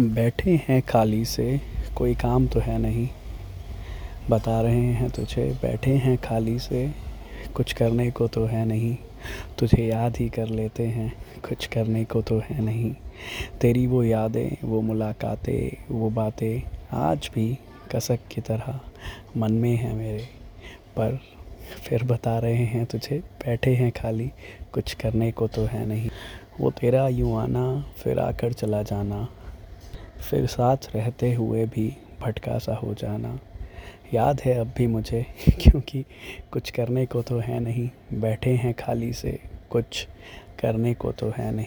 [0.00, 1.60] बैठे हैं खाली से,
[1.96, 3.08] कोई काम तो है नहीं।
[4.30, 6.94] बता रहे हैं तुझे, बैठे हैं खाली से,
[7.54, 8.96] कुछ करने को तो है नहीं।
[9.58, 11.14] तुझे याद ही कर लेते हैं,
[11.48, 12.94] कुछ करने को तो है नहीं।
[13.60, 17.58] तेरी वो यादें, वो मुलाकातें, वो बातें, आज भी
[17.94, 18.80] कसक की तरह
[19.36, 20.28] मन में है मेरे।
[20.96, 21.20] पर
[21.82, 24.30] फिर बता रहे हैं तुझे, बैठे हैं खाली,
[24.72, 26.10] कुछ करने को तो है नहीं।
[26.60, 29.28] वो तेरा यूँ आना, फिर आकर चला जाना।
[30.30, 33.40] फिर साथ रहते हुए भी भटका सा हो जाना।
[34.14, 36.04] याद है अब भी मुझे, क्योंकि
[36.50, 39.38] कुछ करने को तो है नहीं। बैठे हैं खाली से,
[39.70, 40.08] कुछ
[40.60, 41.66] करने को तो है नहीं।